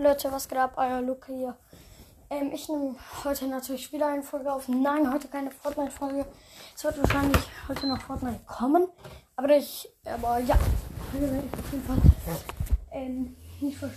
[0.00, 0.72] Leute, was geht ab?
[0.78, 1.54] Euer Luca hier.
[2.30, 4.66] Ähm, ich nehme heute natürlich wieder eine Folge auf.
[4.66, 6.24] Nein, heute keine Fortnite-Folge.
[6.74, 8.88] Es wird wahrscheinlich heute noch Fortnite kommen.
[9.36, 10.56] Aber ich, aber ja,
[11.12, 11.98] heute werde ich auf jeden Fall
[12.92, 13.90] ähm, nicht für,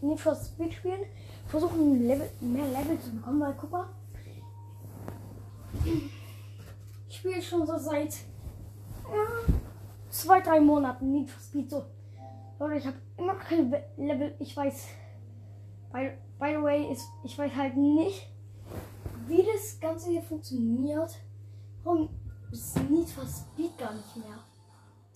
[0.00, 1.06] nicht für Speed spielen.
[1.46, 3.88] Versuchen Level, mehr Level zu bekommen, weil guck mal.
[7.08, 8.12] Ich spiele schon so seit
[9.04, 9.54] ja,
[10.10, 11.84] zwei, drei Monaten Need for Speed so.
[12.58, 14.34] Leute, ich habe immer keine Level.
[14.40, 14.88] Ich weiß
[15.94, 18.26] By, by the way, ist, ich weiß halt nicht,
[19.28, 21.20] wie das Ganze hier funktioniert.
[21.84, 22.08] Warum
[22.50, 24.40] ist Need for Speed gar nicht mehr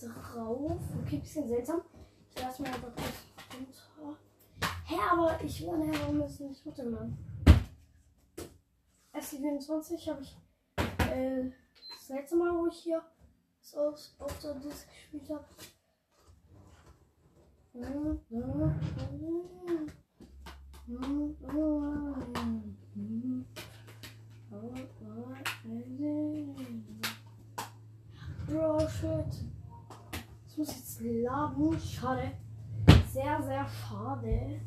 [0.01, 0.79] drauf?
[1.03, 1.81] Okay, bisschen seltsam.
[2.31, 4.19] Ich lasse mal einfach kurz runter.
[4.85, 7.19] Hä, aber ich nachher, warum ist es nicht runtergeladen?
[9.13, 10.37] SC24 habe ich
[11.11, 11.51] äh,
[11.91, 13.03] das letzte Mal, wo ich hier
[13.61, 15.45] so auf, auf der Disc gespielt habe.
[20.89, 21.35] Bro,
[28.89, 29.27] shit.
[30.47, 31.79] Das muss jetzt laden.
[31.79, 32.33] Schade.
[33.13, 34.61] Sehr, sehr schade.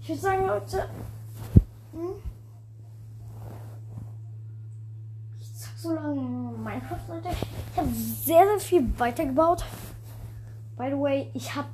[0.00, 0.88] Ich würde sagen, Leute.
[1.92, 2.16] Hm?
[5.38, 7.28] Ich sag so lange Minecraft, Leute.
[7.28, 9.64] Ich habe sehr, sehr viel weitergebaut.
[10.76, 11.68] By the way, ich habe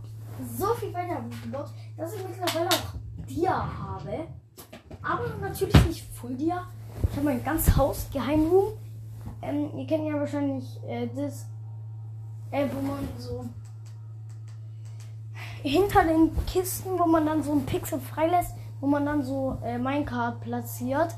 [0.59, 3.02] so viel weitergebaut, dass ich mittlerweile auch
[3.35, 4.27] Dia habe.
[5.03, 6.67] Aber natürlich nicht Full Dia.
[7.11, 8.73] Ich habe mein ganzes Haus, Geheimroom.
[9.41, 11.47] Ähm, ihr kennt ja wahrscheinlich äh, das,
[12.51, 13.45] äh, wo man so
[15.63, 19.79] hinter den Kisten, wo man dann so ein Pixel freilässt, wo man dann so äh,
[19.79, 21.15] Minecart platziert.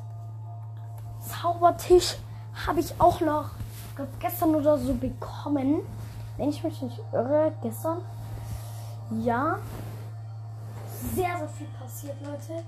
[1.21, 2.17] Zaubertisch
[2.67, 3.51] habe ich auch noch
[3.97, 5.81] glaub, gestern oder so bekommen.
[6.37, 7.99] Wenn ich mich nicht irre, gestern.
[9.23, 9.59] Ja,
[11.15, 12.65] sehr, sehr viel passiert, Leute.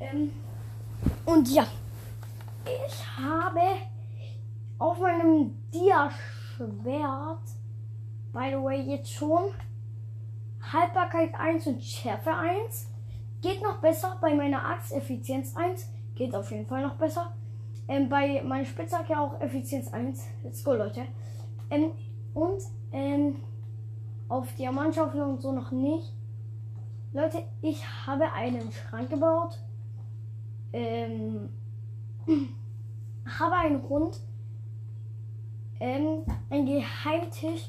[0.00, 0.32] Ähm,
[1.24, 1.66] und ja,
[2.64, 3.60] ich habe
[4.78, 7.42] auf meinem Dia-Schwert,
[8.32, 9.52] by the way, jetzt schon
[10.72, 12.88] Haltbarkeit 1 und Schärfe 1.
[13.40, 15.88] Geht noch besser bei meiner Axt Effizienz 1.
[16.14, 17.32] Geht auf jeden Fall noch besser.
[17.88, 20.24] Ähm, bei meiner Spitzhacke auch Effizienz 1.
[20.44, 21.06] Let's go, Leute.
[21.70, 21.92] Ähm,
[22.34, 22.62] und
[22.92, 23.36] ähm,
[24.28, 26.12] auf Diamantschaufel und so noch nicht.
[27.14, 29.58] Leute, ich habe einen Schrank gebaut.
[30.72, 31.50] Ähm,
[33.38, 34.18] habe einen Hund.
[35.78, 37.68] Ähm, ein Geheimtisch,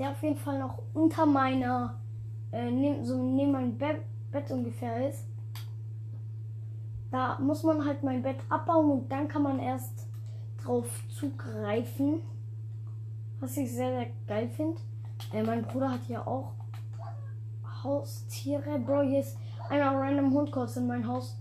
[0.00, 2.00] der auf jeden Fall noch unter meiner,
[2.50, 4.00] äh, neben, so neben meinem Be
[4.32, 5.24] Bett ungefähr ist.
[7.12, 10.08] Da muss man halt mein Bett abbauen und dann kann man erst
[10.60, 12.20] drauf zugreifen.
[13.38, 14.80] Was ich sehr, sehr geil finde.
[15.32, 16.50] Äh, mein Bruder hat hier auch
[17.86, 18.78] Haustiere.
[18.80, 19.38] Bro, hier ist
[19.68, 21.38] einmal random Hund kurz in mein Haus.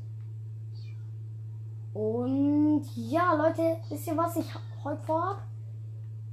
[1.94, 4.47] Und ja, Leute, wisst ihr, was ich
[4.83, 5.41] heute vorhab?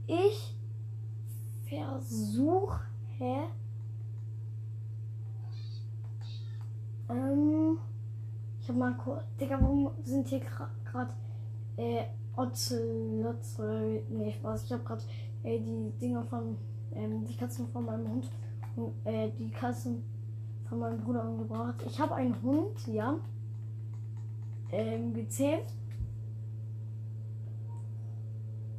[0.07, 0.57] Ich
[1.69, 2.81] versuche.
[7.09, 7.79] Ähm,
[8.61, 9.23] ich hab mal kurz.
[9.41, 10.41] Digga, warum sind hier
[10.85, 11.13] gerade
[11.77, 12.05] äh,
[12.37, 14.01] oder.
[14.09, 14.65] Nee, Spaß.
[14.65, 15.03] Ich hab gerade
[15.43, 16.57] äh, die Dinger von.
[16.95, 18.31] Ähm, die Katzen von meinem Hund
[19.05, 20.03] äh, die Kassen
[20.69, 21.83] von meinem Bruder umgebracht.
[21.87, 23.17] Ich habe einen Hund, ja,
[24.71, 25.67] ähm, gezählt.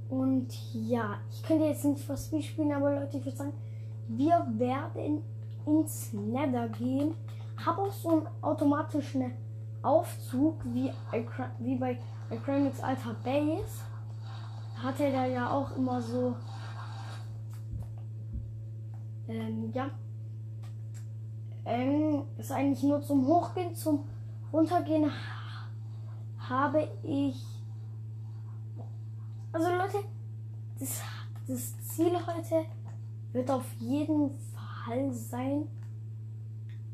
[0.10, 3.54] Und ja, ich könnte jetzt nicht was Spiel spielen, aber Leute, ich würde sagen,
[4.08, 5.22] wir werden
[5.66, 7.16] ins Nether gehen.
[7.64, 9.32] Habe auch so einen automatischen
[9.82, 10.92] Aufzug wie,
[11.60, 12.00] wie bei
[12.30, 13.82] Acromix Alpha Base.
[14.82, 16.36] Hatte er ja auch immer so
[19.34, 19.90] ähm, ja.
[21.66, 24.04] Ähm, ist eigentlich nur zum Hochgehen, zum
[24.52, 25.12] Runtergehen
[26.38, 27.42] habe ich.
[29.52, 29.98] Also Leute,
[30.80, 31.02] das,
[31.48, 32.66] das Ziel heute
[33.32, 35.68] wird auf jeden Fall sein,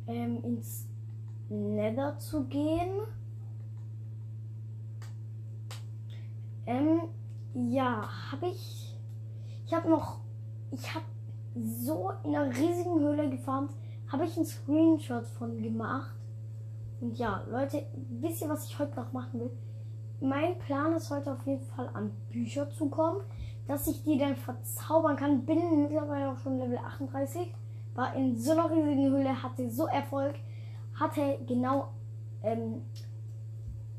[0.07, 0.85] ähm, ins
[1.50, 3.01] Nether zu gehen.
[6.65, 7.01] Ähm,
[7.53, 8.95] ja, habe ich.
[9.65, 10.19] Ich habe noch.
[10.71, 11.06] Ich habe
[11.65, 13.71] so in einer riesigen Höhle gefarmt.
[14.07, 16.15] Habe ich einen Screenshot von gemacht.
[17.01, 17.85] Und ja, Leute,
[18.19, 19.51] wisst ihr, was ich heute noch machen will?
[20.21, 23.21] Mein Plan ist heute auf jeden Fall an Bücher zu kommen,
[23.67, 25.45] dass ich die dann verzaubern kann.
[25.45, 27.53] Bin mittlerweile auch schon Level 38.
[27.95, 30.35] War in so einer riesigen Höhle, hatte so Erfolg.
[31.00, 31.89] Hatte genau,
[32.44, 32.81] ähm,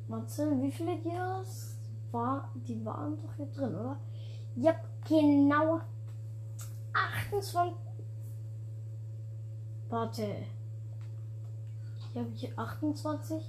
[0.09, 1.79] warte, wie viele Dias
[2.11, 2.49] war?
[2.55, 3.97] Die waren doch hier drin, oder?
[4.57, 4.75] Ja,
[5.09, 5.81] genau
[6.93, 7.75] 28.
[9.89, 10.35] Warte.
[12.13, 13.41] Hier habe ich 28.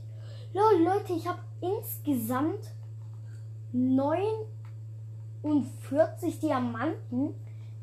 [0.54, 2.76] Lol, Leute, ich habe insgesamt
[3.72, 7.34] 49 Diamanten.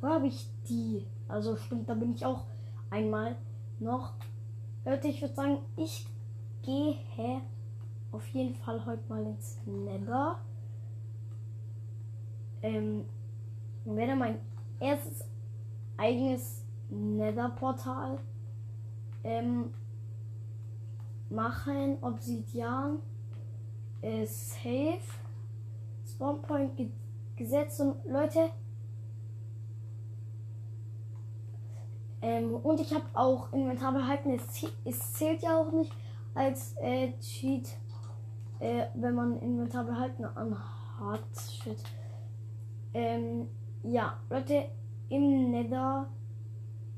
[0.00, 1.04] Wo habe ich die?
[1.28, 2.44] Also stimmt, da bin ich auch
[2.90, 3.34] einmal
[3.78, 4.14] noch.
[4.84, 6.06] Leute, ich würde sagen, ich
[6.62, 6.96] gehe
[8.12, 10.38] auf jeden Fall heute mal ins Nether.
[12.62, 13.04] Ähm,
[13.84, 14.40] werde mein
[14.80, 15.27] erstes
[15.98, 18.18] eigenes Nether-Portal
[19.24, 19.74] ähm,
[21.28, 21.98] machen.
[22.00, 23.00] Obsidian
[24.00, 25.00] ist safe.
[26.06, 26.88] Spawnpoint ge
[27.36, 28.50] gesetzt und Leute.
[32.20, 34.30] Ähm, und ich habe auch Inventar behalten.
[34.30, 35.92] Es, es, zählt ja auch nicht
[36.34, 37.68] als äh, Cheat,
[38.58, 41.20] äh, wenn man Inventar behalten anhat.
[41.62, 41.78] Shit.
[42.92, 43.48] Ähm,
[43.84, 44.64] ja, Leute,
[45.08, 46.08] im Nether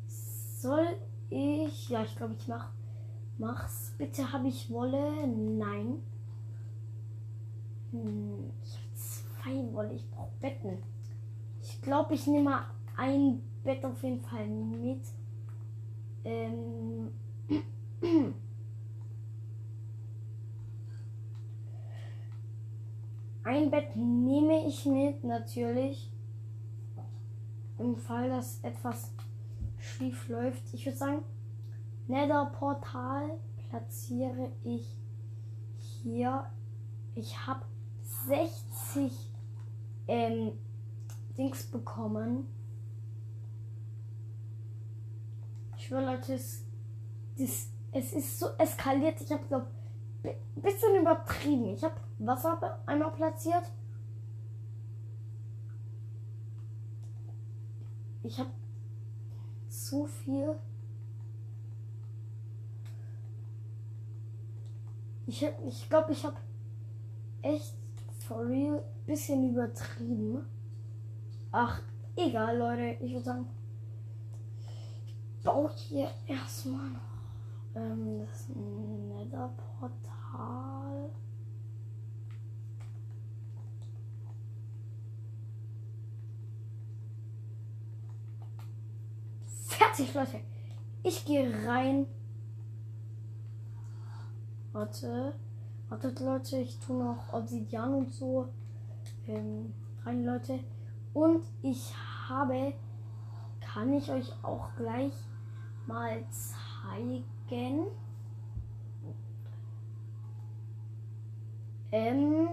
[0.07, 0.97] soll
[1.29, 1.89] ich.
[1.89, 2.71] Ja, ich glaube, ich mach,
[3.39, 3.95] mach's.
[3.99, 5.27] Bitte habe ich Wolle.
[5.27, 6.03] Nein.
[7.91, 9.95] Hm, ich habe zwei Wolle.
[9.95, 10.79] Ich brauche Betten.
[11.63, 12.67] Ich glaube, ich nehme mal
[12.97, 15.03] ein Bett auf jeden Fall mit.
[16.25, 17.11] Ähm.
[23.43, 26.13] Ein Bett nehme ich mit, natürlich.
[27.81, 29.11] Im Fall, dass etwas
[29.79, 30.63] schief läuft.
[30.75, 31.23] Ich würde sagen,
[32.07, 33.39] Nether Portal
[33.71, 34.87] platziere ich
[35.79, 36.45] hier.
[37.15, 37.65] Ich habe
[38.27, 39.13] 60
[40.09, 40.53] ähm,
[41.39, 42.47] Dings bekommen.
[45.79, 46.65] Ich schwöre, Leute, es,
[47.39, 49.21] das, es ist so eskaliert.
[49.23, 49.67] Ich habe, glaube
[50.23, 51.75] ein bisschen übertrieben.
[51.75, 53.65] Ich habe Wasser einmal platziert.
[58.23, 58.51] Ich habe
[59.69, 60.55] so viel.
[65.27, 66.37] Ich, ich glaube, ich habe
[67.43, 67.75] echt
[68.27, 70.45] for real bisschen übertrieben.
[71.53, 71.81] Ach,
[72.17, 73.05] egal, Leute.
[73.05, 73.47] Ich würde sagen,
[75.07, 77.01] ich baue hier erstmal noch
[77.75, 80.90] ähm, das Nether-Portal.
[89.71, 90.41] Fertig, Leute.
[91.05, 92.07] Ich gehe rein.
[94.73, 95.33] Warte.
[95.89, 96.57] Wartet, Leute.
[96.57, 98.49] Ich tue noch Obsidian und so
[99.29, 99.73] ähm,
[100.05, 100.59] rein, Leute.
[101.15, 101.95] Und ich
[102.29, 102.75] habe,
[103.61, 105.13] kann ich euch auch gleich
[105.87, 107.87] mal zeigen.
[111.93, 112.49] Ähm,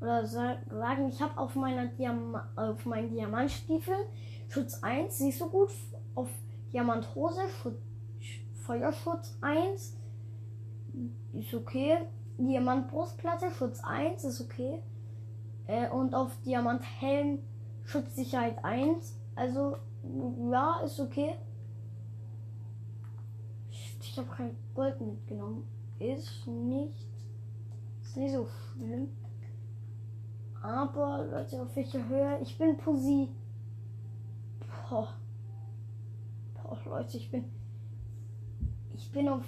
[0.00, 4.06] oder sagen, ich habe auf meiner Diam auf meinen Diamantstiefel
[4.50, 5.70] Schutz 1, siehst du gut,
[6.18, 6.28] auf
[6.72, 7.42] Diamanthose,
[8.66, 9.96] Feuerschutz 1,
[11.32, 11.98] ist okay.
[12.38, 14.82] Diamantbrustplatte, Schutz 1, ist okay.
[15.66, 17.38] Äh, und auf Diamanthelm
[17.84, 19.76] Schutzsicherheit 1, also
[20.50, 21.36] ja, ist okay.
[23.70, 25.66] Ich habe kein Gold mitgenommen.
[26.00, 27.06] Ist nicht,
[28.02, 29.08] ist nicht so schlimm.
[30.60, 32.38] Aber Leute, auf welcher Höhe?
[32.42, 33.28] Ich bin Pussy.
[34.88, 35.14] Boah.
[36.68, 37.44] Boah, Leute, ich bin.
[38.94, 39.44] Ich bin auf.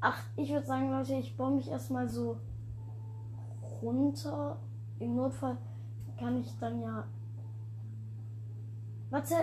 [0.00, 2.38] Ach, ich würde sagen, Leute, ich baue mich erstmal so
[3.80, 4.58] runter.
[4.98, 5.56] Im Notfall
[6.18, 7.04] kann ich dann ja.
[9.10, 9.34] Warte.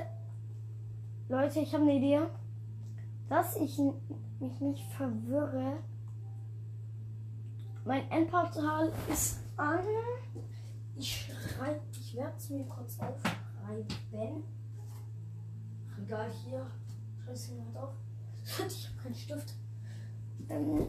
[1.29, 2.22] Leute, ich habe eine Idee.
[3.29, 3.79] Dass ich
[4.39, 5.77] mich nicht verwirre.
[7.86, 9.79] Mein Endportal ist an.
[10.98, 14.43] Ich schreibe, ich werde es mir kurz aufschreiben
[16.03, 16.67] Regal hier.
[17.24, 17.93] Schreibe jemand auf.
[18.67, 19.53] Ich habe keinen Stift.
[20.50, 20.88] Ähm,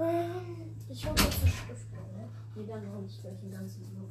[0.00, 2.28] ähm, ich hoffe, dass ein Stift ne?
[2.56, 4.10] Nee, dann noch nicht gleich den ganzen Block.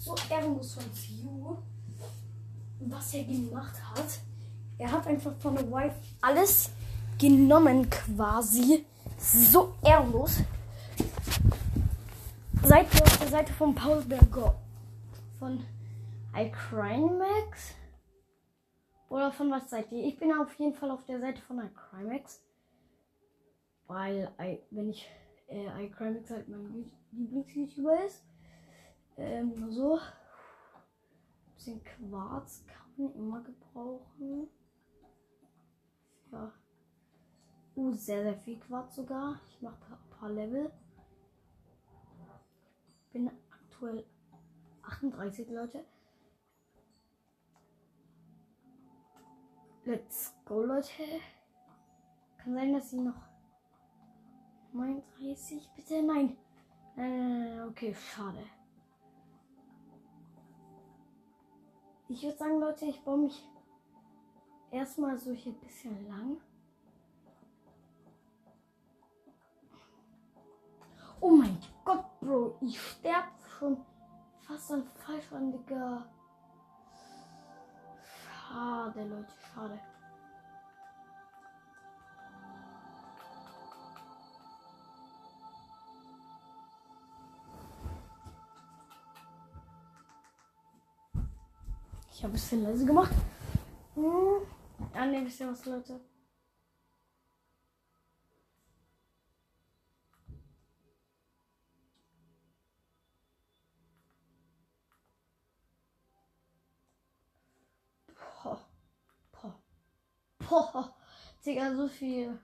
[0.00, 1.58] So ehrenlos von Ziu.
[2.80, 4.20] Was er gemacht hat.
[4.78, 6.70] Er hat einfach von der Wife alles
[7.18, 8.86] genommen quasi.
[9.18, 10.38] So ehrenlos.
[12.62, 14.54] Seid ihr auf der Seite von Paul Berger?
[15.38, 15.66] Von
[16.34, 17.74] iCrimex?
[19.10, 20.02] Oder von was seid ihr?
[20.04, 22.40] Ich bin auf jeden Fall auf der Seite von iCrimex.
[23.86, 25.06] Weil, I, wenn ich
[25.48, 28.22] äh, iCrimex halt mein Lieblings-YouTuber ist.
[29.20, 29.96] Ähm, so.
[29.96, 34.48] Ein bisschen Quarz kann man immer gebrauchen.
[36.32, 36.52] Ja.
[37.76, 39.38] Uh, sehr, sehr viel Quarz sogar.
[39.46, 40.72] Ich mache ein paar Level.
[43.12, 44.06] Bin aktuell
[44.82, 45.84] 38 Leute.
[49.84, 50.88] Let's go, Leute.
[52.38, 53.28] Kann sein, dass sie noch
[54.72, 56.36] 39, bitte nein.
[56.96, 58.42] Äh, okay, schade.
[62.10, 63.48] Ich würde sagen, Leute, ich baue mich
[64.72, 66.38] erstmal so hier ein bisschen lang.
[71.20, 73.76] Oh mein Gott, Bro, ich sterbe schon
[74.40, 76.04] fast an falsch an, Digga.
[78.02, 79.80] Schade, Leute, schade.
[92.20, 93.14] Ich habe ein bisschen leise gemacht.
[93.94, 94.46] Hm.
[94.94, 95.98] Ja, ne, wisst ihr was, Leute?
[108.42, 108.60] Boah.
[109.32, 109.62] Boah.
[110.40, 110.94] Boah.
[111.42, 112.38] Digga, so viel.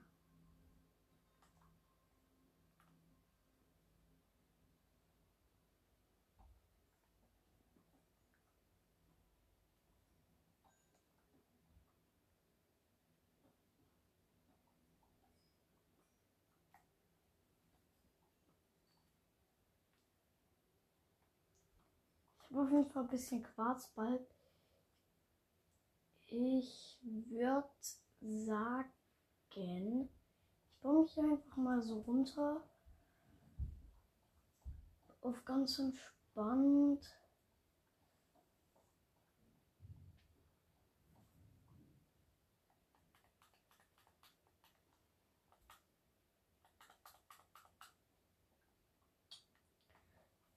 [22.45, 24.26] Ich auf jeden Fall ein bisschen Quarz bald.
[26.28, 27.68] Ich würde
[28.20, 28.90] sagen,
[30.64, 32.62] ich baue mich einfach mal so runter.
[35.20, 37.04] Auf ganz entspannt.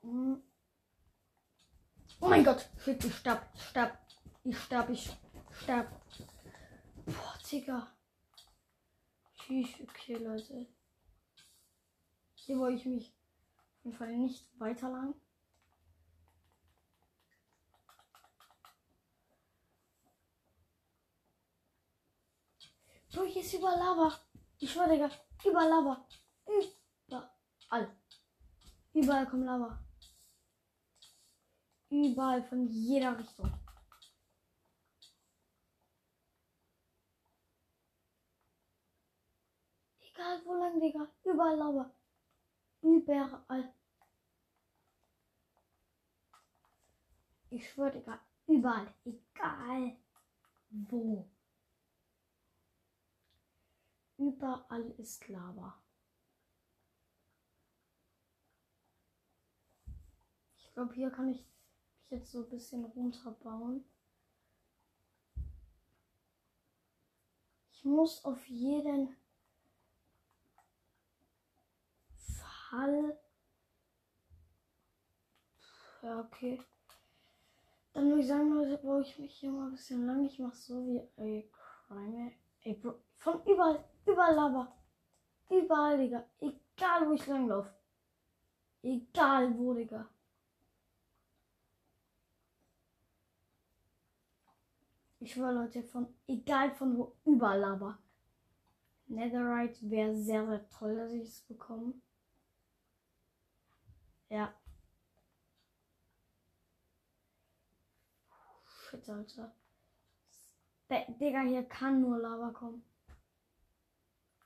[0.02, 0.42] Hm.
[2.30, 2.70] Oh mein Gott.
[2.78, 3.98] Shit, ich sterb, ich sterb,
[4.44, 5.18] ich sterb, ich
[5.64, 5.88] sterb.
[7.08, 7.92] Boah, Digga.
[9.36, 10.68] Tschüss, okay, Leute.
[12.36, 15.16] Hier wollte ich mich auf jeden Fall nicht weiter lang.
[23.08, 24.20] So, hier ist über Lava.
[24.60, 25.10] Ich schwöre, Digga.
[25.44, 26.08] Über Lava.
[27.08, 27.98] Überall.
[28.94, 29.84] Überall kommt Lava.
[31.90, 33.52] Überall von jeder Richtung.
[40.00, 41.08] Egal wo lang, Digga.
[41.24, 41.92] Überall Lava.
[42.82, 43.74] Überall.
[47.50, 48.20] Ich schwöre, Digga.
[48.46, 48.94] Überall.
[49.06, 49.98] Egal
[50.70, 51.28] wo.
[54.18, 55.82] Überall ist Lava.
[60.58, 61.46] Ich glaube, hier kann ich
[62.10, 63.86] jetzt so ein bisschen runterbauen.
[67.72, 69.16] Ich muss auf jeden
[72.70, 73.18] Fall.
[76.02, 76.62] Ja, okay.
[77.94, 80.26] Dann würde ich sagen, Leute, baue ich mich hier mal ein bisschen lang.
[80.26, 81.52] Ich mache so wie ey,
[81.88, 82.32] Crime.
[82.64, 82.96] Ey, Bro.
[83.18, 84.76] Von überall, überall Lava.
[85.50, 86.26] Überall, Digga.
[86.40, 87.74] Egal, wo ich langlaufe.
[88.82, 90.08] Egal wo, Digga.
[95.22, 97.98] Ich schwöre, Leute, von egal von wo, überall Lava.
[99.08, 101.94] Netherite wäre sehr, sehr toll, dass ich es bekomme.
[104.30, 104.54] Ja.
[108.66, 109.54] Shit, Alter.
[110.90, 112.84] Digga, hier kann nur Lava kommen.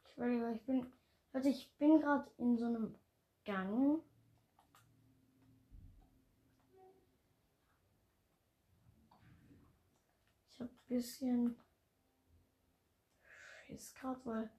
[0.04, 0.92] Ich schwöre, ich bin.
[1.34, 2.96] Leute, ich bin gerade in so einem
[3.46, 4.02] Gang.
[10.64, 11.56] Ein bisschen
[13.66, 14.52] Schiss gerade, weil es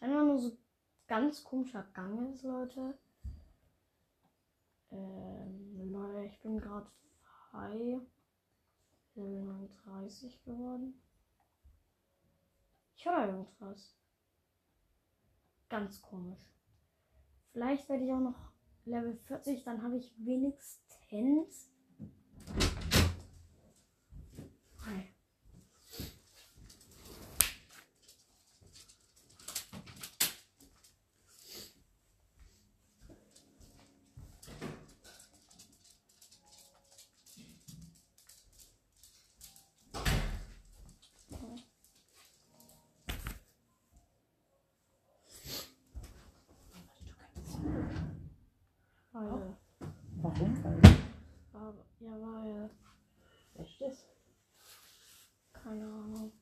[0.00, 0.56] einfach nur so
[1.06, 2.98] ganz komischer Gang ist, Leute.
[4.90, 5.26] Äh
[6.46, 6.88] bin gerade
[7.50, 8.00] frei.
[9.16, 11.02] Level 39 geworden.
[12.94, 13.96] Ich höre irgendwas.
[15.68, 16.54] Ganz komisch.
[17.52, 18.52] Vielleicht werde ich auch noch
[18.84, 21.72] Level 40, dann habe ich wenigstens.
[24.84, 25.16] Hi.
[49.16, 49.56] Weil,
[50.20, 50.54] Warum?
[51.54, 52.70] aber, ja, weil,
[53.54, 54.04] Echtes?
[55.52, 56.32] keine Ahnung.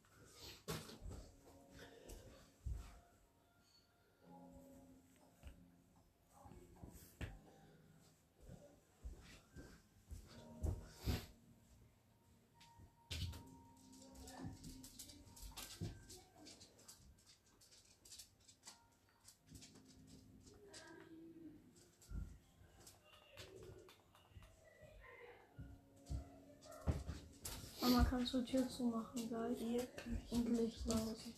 [28.03, 29.57] Kannst du die Tür zumachen gleich?
[29.59, 29.87] Hier.
[30.31, 31.29] Und Licht aus.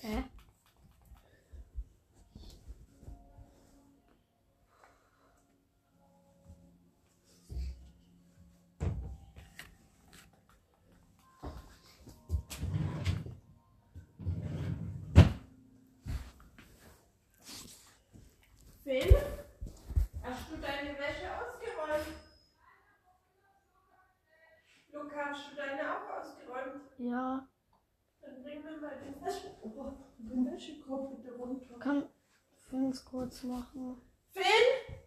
[0.00, 0.24] Hä?
[18.84, 19.16] Finn?
[20.22, 22.18] Hast du deine Wäsche ausgeräumt?
[24.92, 26.82] Luca, hast du deine auch ausgeräumt?
[26.98, 27.48] Ja,
[28.20, 31.78] Dann bring mir mal den, Wäsche oh, den Wäschekorb bitte runter.
[31.78, 32.08] kann
[32.68, 34.00] Fins kurz machen.
[34.30, 34.98] Finn?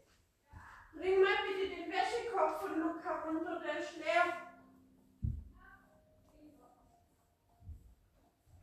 [0.94, 4.26] Bring mal bitte den Wäschekorb von Luca runter, der ist leer.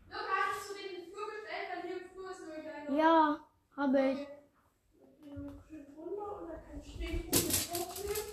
[0.09, 1.69] Luca, hast du den Flur bestellt?
[1.75, 2.97] Weil hier im Flur ist nur ein kleiner.
[2.97, 3.41] Ja,
[3.77, 4.29] habe ich.
[5.27, 5.65] Und
[7.05, 8.31] den mit hochnehmen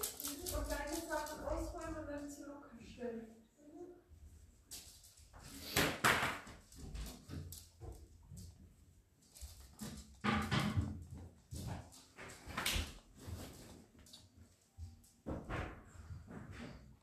[0.55, 3.27] und deine Sachen ausräumen und dann zu Luca stellen.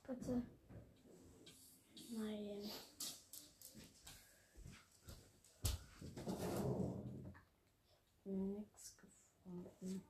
[0.07, 0.43] Bitte.
[2.11, 2.71] Nein.
[8.25, 10.03] Nix gefunden.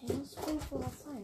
[0.00, 1.22] Hey, muss irgendwo was sein.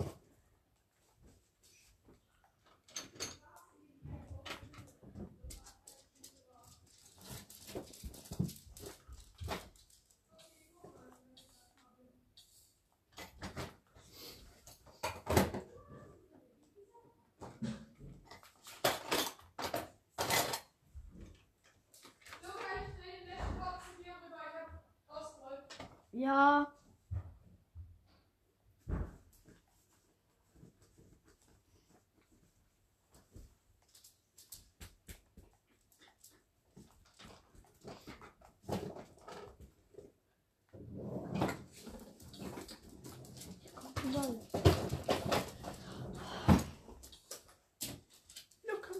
[22.43, 24.43] Luca, ich drehe den letzten Kopf zu dir rüber.
[24.49, 25.65] Ich hab ausgerollt.
[26.17, 26.69] Ja.
[43.63, 44.41] Hier kommt ein Ball.
[48.69, 48.95] Luca.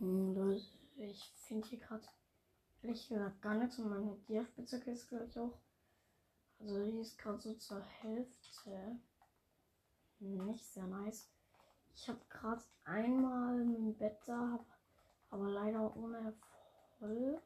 [0.00, 0.62] Hm, Leute,
[1.48, 2.06] ich finde hier gerade
[2.82, 5.58] ehrlich gesagt gar nichts und meine Dia-Spitzhacke ist gleich auch.
[6.60, 9.00] Also die ist gerade so zur Hälfte.
[10.18, 11.30] Nicht sehr nice.
[11.94, 14.62] Ich habe gerade einmal ein Bett da,
[15.30, 17.42] aber leider ohne Erfolg.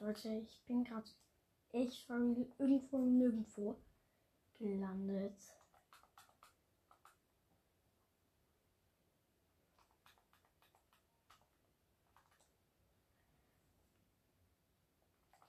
[0.00, 1.10] Leute, ich bin gerade
[1.70, 3.76] echt von irgendwo nirgendwo
[4.54, 5.36] gelandet.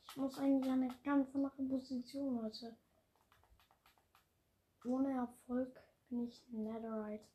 [0.08, 2.76] Ich muss eigentlich an eine ganz andere Position, Leute.
[4.84, 7.28] Ohne Erfolg bin ich Netherite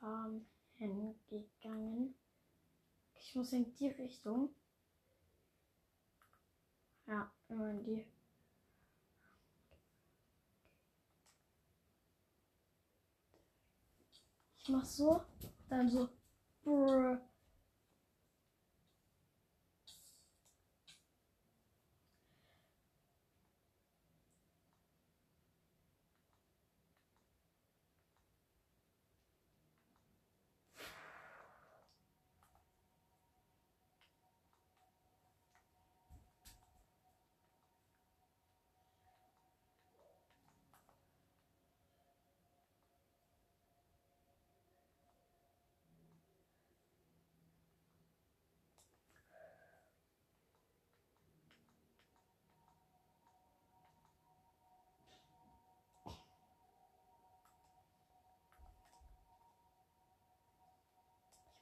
[0.00, 2.16] Farm hingegangen.
[3.14, 4.54] Ich muss in die Richtung.
[7.06, 8.06] Ja, immer die.
[14.58, 15.22] Ich mach so,
[15.68, 16.08] dann so.
[16.62, 17.20] Brr.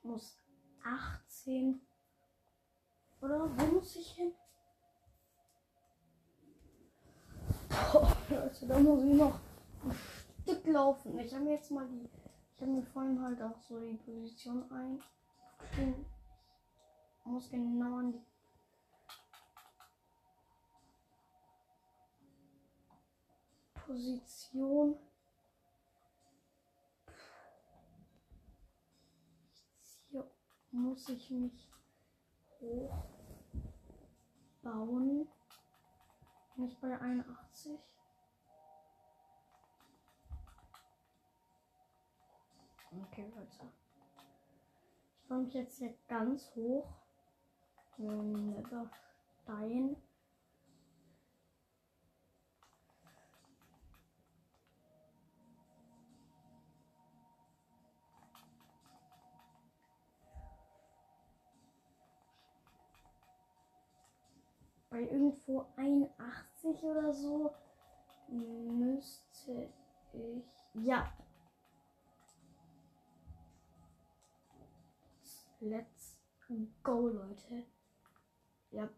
[0.03, 0.37] Muss
[0.85, 1.81] 18.
[3.21, 4.33] Oder wo muss ich hin?
[7.69, 9.39] Boah, Leute, da muss ich noch
[9.85, 9.97] ein
[10.43, 11.19] Stück laufen.
[11.19, 12.09] Ich habe mir jetzt mal die.
[12.55, 16.05] Ich habe mir vorhin halt auch so die Position eingeschrieben.
[17.19, 18.21] Ich muss genau an die.
[23.75, 24.97] Position.
[30.11, 30.31] Hier
[30.73, 31.71] muss ich mich
[34.61, 35.29] hochbauen.
[36.57, 37.79] Nicht bei 81.
[43.03, 43.73] Okay, Leute.
[45.23, 46.89] Ich mich jetzt hier ganz hoch.
[47.99, 48.91] Netter
[49.43, 49.97] Stein.
[64.93, 67.55] Bei irgendwo 81 oder so
[68.29, 69.73] müsste
[70.13, 70.45] ich.
[70.85, 71.11] Ja.
[75.61, 76.19] Let's
[76.83, 77.65] go, Leute.
[78.71, 78.91] Ja.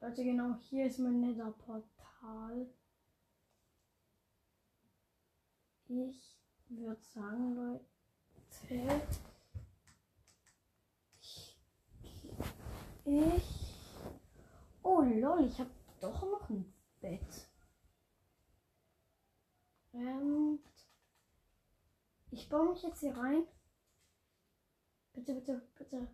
[0.00, 2.66] Leute, genau hier ist mein Nether-Portal.
[5.86, 6.36] Ich
[6.68, 9.02] würde sagen, Leute.
[11.20, 11.56] Ich.
[13.04, 13.71] ich
[14.82, 17.48] Oh lol, ich habe doch noch ein Bett.
[19.92, 20.58] Ähm,
[22.30, 23.46] ich baue mich jetzt hier rein.
[25.12, 26.08] Bitte, bitte, bitte.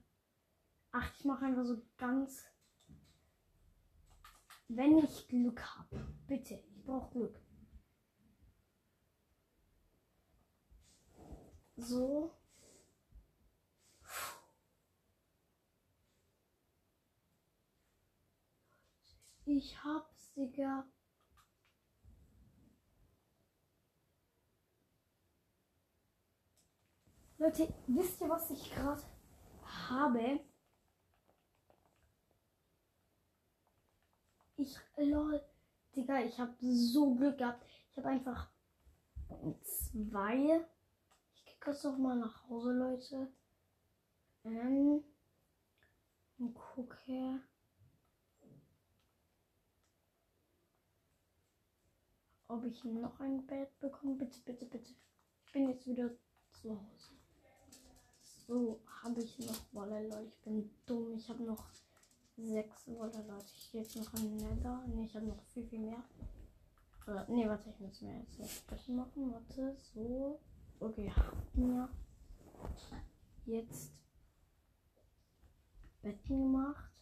[0.90, 2.44] Ach, ich mache einfach so ganz.
[4.68, 6.06] Wenn ich Glück habe.
[6.26, 7.40] Bitte, ich brauche Glück.
[11.76, 12.34] So.
[19.50, 20.86] Ich hab's, Digga.
[27.38, 29.02] Leute, wisst ihr, was ich gerade
[29.64, 30.40] habe?
[34.58, 35.42] Ich, lol,
[35.96, 37.64] Digga, ich habe so Glück gehabt.
[37.90, 38.50] Ich habe einfach
[39.62, 40.60] zwei.
[41.32, 43.32] Ich gehe kurz noch mal nach Hause, Leute.
[44.44, 45.02] Ähm,
[46.36, 47.40] und gucke.
[52.48, 54.14] Ob ich noch ein Bett bekomme.
[54.14, 54.92] Bitte, bitte, bitte.
[55.44, 56.10] Ich bin jetzt wieder
[56.50, 57.12] zu Hause.
[58.46, 60.24] So, habe ich noch Wolle, Leute.
[60.24, 61.14] Ich bin dumm.
[61.14, 61.66] Ich habe noch
[62.36, 63.52] sechs Wolle, Leute.
[63.56, 64.86] Ich gehe jetzt noch an Nether.
[64.86, 66.02] Ne, ich habe noch viel, viel mehr.
[67.06, 69.32] Oder, nee, warte, ich muss mir jetzt das Betten machen.
[69.32, 70.40] Warte, so.
[70.80, 71.12] Okay,
[71.54, 71.88] ja.
[73.44, 73.92] Jetzt
[76.02, 76.97] Betten gemacht.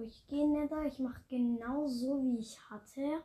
[0.00, 0.84] Ich gehe Nether.
[0.86, 3.24] Ich mache genau so, wie ich hatte.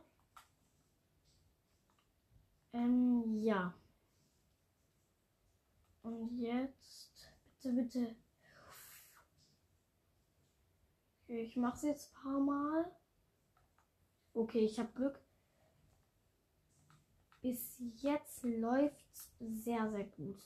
[2.72, 3.72] Ähm, ja.
[6.02, 7.30] Und jetzt,
[7.62, 8.16] bitte, bitte.
[11.22, 12.90] Okay, ich mache es jetzt ein paar Mal.
[14.34, 15.20] Okay, ich habe Glück.
[17.40, 20.42] Bis jetzt läuft sehr, sehr gut.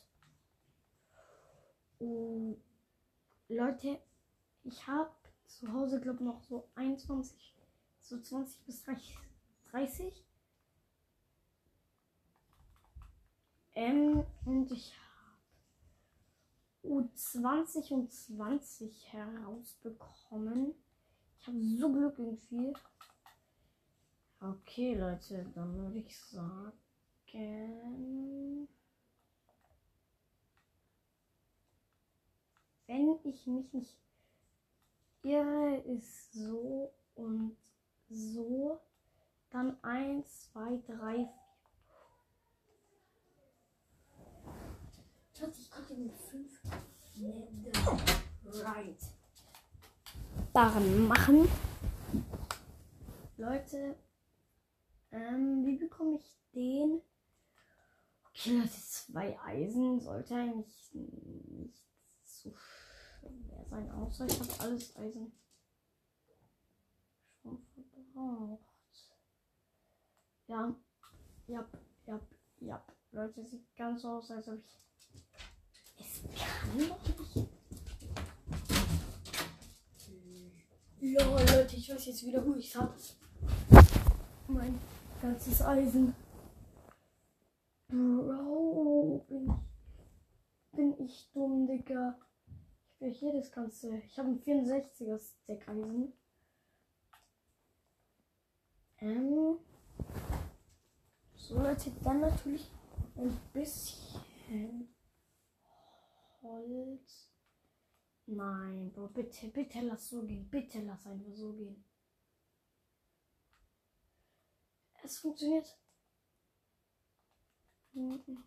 [2.01, 2.57] Oh,
[3.49, 3.99] Leute,
[4.63, 5.11] ich habe
[5.49, 7.55] zu Hause, glaube noch so 21,
[8.01, 8.85] so 20 bis
[9.71, 10.25] 30.
[13.75, 15.09] Ähm, und ich habe
[16.85, 20.75] U20 und 20 herausbekommen.
[21.39, 22.75] Ich habe so Glück irgendwie.
[24.41, 26.59] Okay, Leute, dann würde ich sagen.
[32.87, 33.97] Wenn ich mich nicht
[35.23, 37.57] irre, ist so und
[38.09, 38.81] so.
[39.51, 41.29] Dann 1, 2, 3,
[45.33, 45.49] 4.
[45.59, 46.61] Ich konnte mit 5
[48.45, 48.99] Right.
[50.53, 51.49] Barren machen.
[53.37, 53.97] Leute,
[55.13, 57.01] ähm, wie bekomme ich den?
[58.31, 60.01] Okay, das ist zwei Eisen.
[60.01, 61.83] Sollte eigentlich nicht
[62.25, 62.53] so
[63.71, 65.33] sein, außer ich habe alles Eisen
[67.43, 68.63] schon verbraucht.
[70.47, 70.75] Ja,
[71.47, 71.69] ja,
[72.07, 72.21] ja,
[72.61, 72.83] ja.
[73.13, 74.79] Leute, sieht ganz so aus, als ob ich.
[75.99, 76.79] Es kann
[77.17, 77.49] doch nicht.
[81.01, 82.95] Ja, Leute, ich weiß jetzt wieder, wo ich habe.
[84.49, 84.79] Mein
[85.23, 86.15] ganzes Eisen.
[87.89, 92.19] Bro, bin ich, bin ich dumm, Digga.
[93.01, 93.97] Will hier das Ganze.
[93.99, 96.13] Ich habe ein 64er Stack Eisen.
[98.99, 99.59] Ähm.
[101.37, 102.69] So, Leute, dann natürlich
[103.17, 104.89] ein bisschen
[106.43, 107.31] Holz.
[108.27, 110.51] Nein, Bro, bitte, bitte lass so gehen.
[110.51, 111.85] Bitte lass einfach so gehen.
[115.03, 115.79] Es funktioniert.
[117.93, 118.45] Mhm.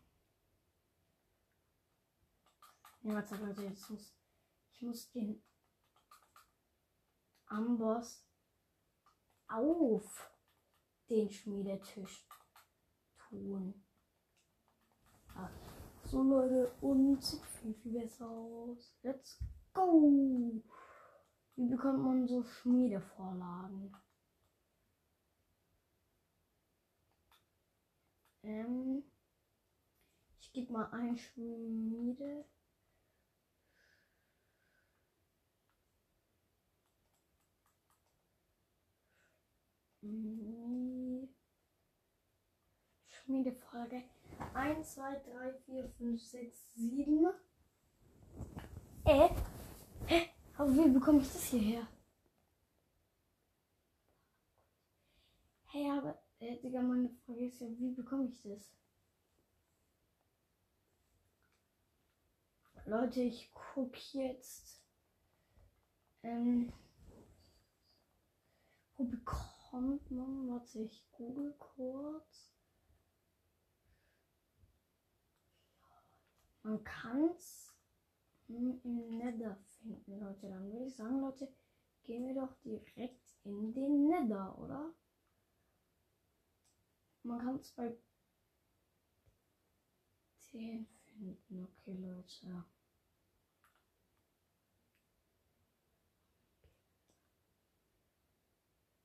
[3.03, 4.13] Ja, warte, Leute, jetzt muss
[4.81, 5.43] muss den
[7.45, 8.25] Amboss
[9.47, 10.31] auf
[11.09, 12.27] den Schmiedetisch
[13.17, 13.83] tun.
[15.35, 15.49] Ah,
[16.05, 18.97] so Leute, und sieht viel, viel besser aus.
[19.03, 19.39] Let's
[19.73, 20.61] go!
[21.55, 23.95] Wie bekommt man so Schmiedevorlagen?
[28.43, 29.03] Ähm,
[30.39, 32.45] ich gebe mal ein Schmiede.
[43.07, 44.03] Schmiedefolge
[44.55, 47.27] 1, 2, 3, 4, 5, 6, 7.
[49.05, 49.29] Äh?
[50.07, 50.29] Hä?
[50.57, 51.87] Aber wie bekomme ich das hierher?
[55.65, 58.73] Hey, aber, äh, Digga, meine Frage ist ja, wie bekomme ich das?
[62.85, 64.81] Leute, ich gucke jetzt.
[66.23, 66.73] Ähm,
[68.97, 70.47] wo bekommt man?
[70.49, 72.53] Warte, ich google kurz.
[76.63, 77.73] Man kann es
[78.47, 78.79] im
[79.17, 80.49] Nether finden, Leute.
[80.49, 81.51] Dann würde ich sagen, Leute,
[82.03, 84.93] gehen wir doch direkt in den Nether, oder?
[87.23, 87.95] Man kann es bei
[90.51, 91.63] 10 finden.
[91.63, 92.65] Okay, Leute.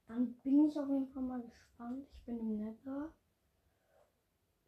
[0.06, 2.06] Dann bin ich auf jeden Fall mal gespannt.
[2.12, 3.12] Ich bin im Nether.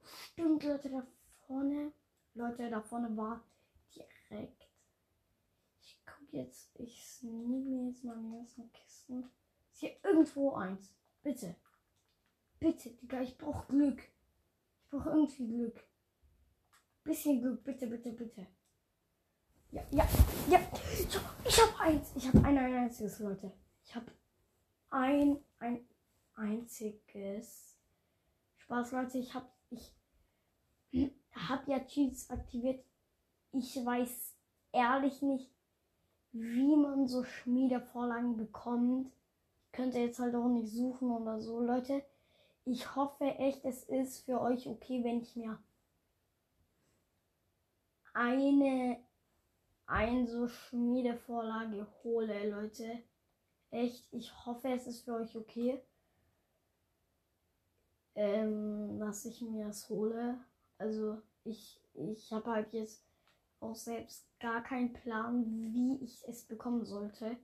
[0.03, 1.07] Stimmt, Leute, da
[1.47, 1.93] vorne.
[2.35, 3.45] Leute, da vorne war
[3.95, 4.69] direkt.
[5.81, 6.71] Ich gucke jetzt.
[6.75, 9.31] Ich sneak mir jetzt meine ganzen Kisten.
[9.73, 10.95] Ist hier irgendwo eins?
[11.23, 11.55] Bitte.
[12.59, 14.01] Bitte, Digga, ich brauche Glück.
[14.01, 15.85] Ich brauche irgendwie Glück.
[17.05, 18.47] Bisschen Glück, bitte, bitte, bitte.
[19.71, 20.09] Ja, ja,
[20.51, 20.61] ja.
[20.93, 21.07] Ich
[21.45, 22.13] ich hab eins.
[22.17, 23.53] Ich habe ein, ein einziges, Leute.
[23.85, 24.11] Ich habe
[24.91, 25.87] ein, ein
[26.35, 27.77] einziges.
[28.57, 29.19] Spaß, Leute.
[29.19, 29.93] Ich habe ich
[31.33, 32.85] habe ja Cheats aktiviert.
[33.53, 34.35] Ich weiß
[34.73, 35.51] ehrlich nicht,
[36.33, 39.13] wie man so Schmiedevorlagen bekommt.
[39.67, 42.03] Ich könnte jetzt halt auch nicht suchen oder so, Leute.
[42.65, 45.59] Ich hoffe echt, es ist für euch okay, wenn ich mir
[48.13, 48.99] eine,
[49.87, 53.03] ein so Schmiedevorlage hole, Leute.
[53.71, 55.83] Echt, ich hoffe, es ist für euch okay,
[58.15, 60.39] ähm, dass ich mir das hole.
[60.79, 63.05] Also ich, ich habe halt jetzt
[63.61, 67.37] auch selbst gar keinen Plan, wie ich es bekommen sollte.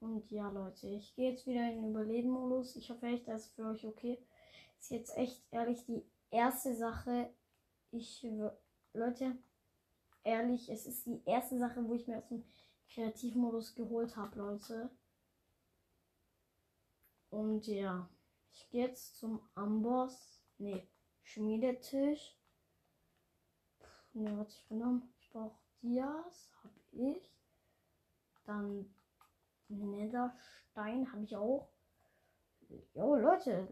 [0.00, 2.76] Und ja, Leute, ich gehe jetzt wieder in den Überleben-Modus.
[2.76, 4.18] Ich hoffe echt, das ist für euch okay.
[4.78, 7.30] Ist jetzt echt ehrlich die erste Sache.
[7.90, 8.26] Ich,
[8.92, 9.36] Leute,
[10.22, 12.44] ehrlich, es ist die erste Sache, wo ich mir aus dem
[12.88, 14.90] Kreativmodus geholt habe, Leute.
[17.34, 18.08] Und ja,
[18.52, 20.40] ich gehe jetzt zum Amboss.
[20.58, 20.86] Nee,
[21.24, 22.38] Schmiedetisch.
[24.12, 25.12] Ne, was ich genommen?
[25.18, 27.36] Ich brauche Dias habe ich.
[28.44, 28.94] Dann
[29.66, 31.68] Netherstein habe ich auch.
[32.94, 33.66] Jo, Leute.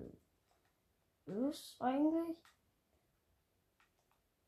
[1.26, 2.36] Ist eigentlich.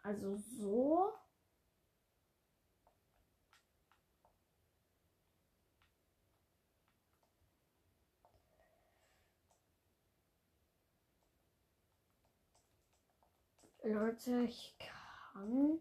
[0.03, 1.13] Also so.
[13.87, 15.79] Leute, ich kann.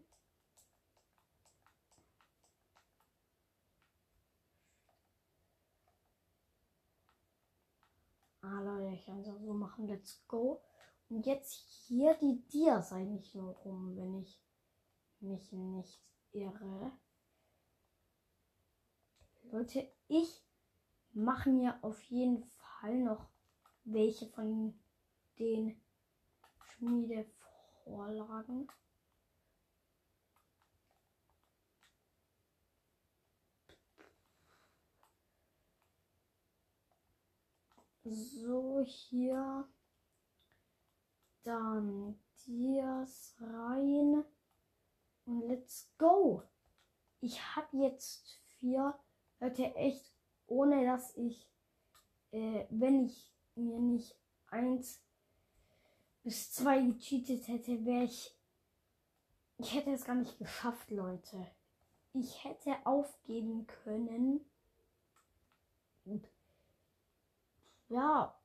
[8.42, 9.88] Ah, Leute, ich kann es auch so machen.
[9.88, 10.60] Let's go.
[11.08, 11.54] Und jetzt
[11.86, 14.38] hier die Dias eigentlich nur rum, wenn ich
[15.20, 15.98] mich nicht
[16.32, 16.92] irre.
[19.44, 20.44] Leute, ich
[21.14, 23.30] mache mir auf jeden Fall noch
[23.84, 24.78] welche von
[25.38, 25.80] den
[27.84, 28.68] Schmiedevorlagen.
[38.04, 39.66] So, hier.
[41.42, 44.24] Dann Dias rein.
[45.26, 46.42] Und let's go.
[47.20, 48.98] Ich habe jetzt vier.
[49.40, 50.14] Leute, echt,
[50.46, 51.50] ohne dass ich,
[52.30, 54.16] äh, wenn ich mir nicht
[54.48, 55.03] eins
[56.24, 58.34] bis zwei gecheatet hätte, wäre ich.
[59.58, 61.46] Ich hätte es gar nicht geschafft, Leute.
[62.14, 64.40] Ich hätte aufgeben können.
[67.88, 68.36] Ja,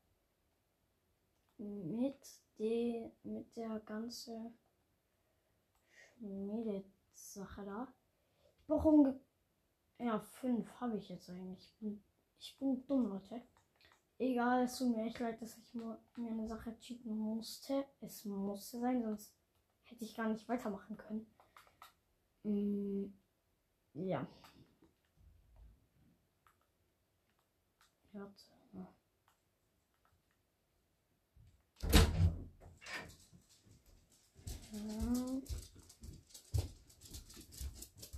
[1.58, 4.58] mit, de, mit der ganzen
[5.90, 7.94] Schmiedesache da.
[8.44, 9.20] Ich brauche.
[9.98, 11.66] Ja, fünf habe ich jetzt eigentlich.
[11.66, 12.04] Ich bin,
[12.40, 13.42] ich bin dumm, Leute.
[14.22, 17.86] Egal, es tut mir echt leid, dass ich mir eine Sache cheaten musste.
[18.02, 19.34] Es musste sein, sonst
[19.84, 21.26] hätte ich gar nicht weitermachen können.
[22.44, 23.06] Mm,
[23.94, 24.28] ja.
[28.12, 28.44] Warte.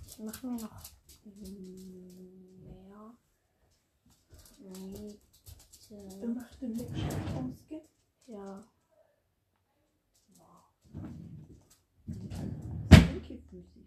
[0.08, 0.82] Ich mache mir noch
[4.58, 5.11] mehr.
[6.62, 7.82] Den Mitschnitt ausgehen.
[8.26, 8.62] Ja.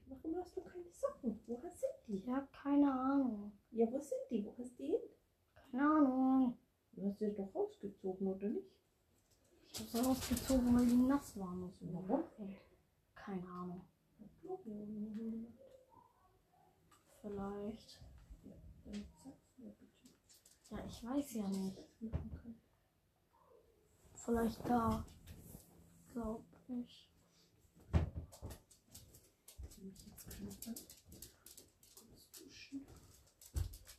[0.08, 1.40] Warum hast du keine Socken?
[1.48, 2.26] Wo hast du die?
[2.28, 3.54] Ja, keine Ahnung.
[3.72, 4.44] Ja, wo sind die?
[4.44, 5.00] Wo hast du die hin?
[5.72, 6.58] Keine Ahnung.
[6.92, 8.68] Du hast sie doch rausgezogen, oder nicht?
[9.72, 11.94] Ich habe sie rausgezogen, weil die nass waren so.
[11.94, 12.26] Warum?
[13.16, 13.86] Keine Ahnung.
[17.22, 18.02] Vielleicht.
[20.72, 21.78] Ja, ich weiß ja nicht.
[21.78, 22.56] was ich machen kann.
[24.26, 25.06] Vielleicht da.
[26.12, 27.08] Glaub ich.
[29.84, 30.76] Jetzt knabbern.
[31.94, 32.88] Kurz duschen.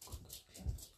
[0.05, 0.91] Guck ich gleich.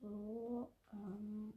[0.00, 0.72] So.
[0.94, 1.52] Ähm.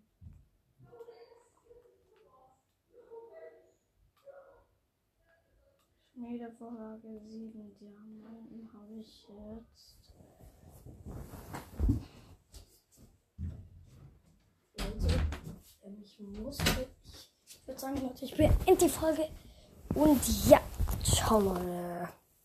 [6.24, 10.00] Schmiedevorlage 7 Diamanten habe ich jetzt.
[14.78, 15.22] Leute,
[15.84, 16.58] ähm, ich muss.
[17.46, 19.28] Ich würde sagen, Leute, ich beende die Folge.
[19.96, 20.62] Und ja,
[21.04, 22.08] ciao, Leute.